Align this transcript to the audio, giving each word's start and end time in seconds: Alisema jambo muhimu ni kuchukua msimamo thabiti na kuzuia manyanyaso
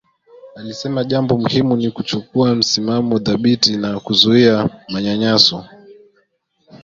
Alisema 0.55 1.03
jambo 1.03 1.37
muhimu 1.37 1.75
ni 1.75 1.91
kuchukua 1.91 2.55
msimamo 2.55 3.19
thabiti 3.19 3.77
na 3.77 3.99
kuzuia 3.99 4.69
manyanyaso 4.89 5.65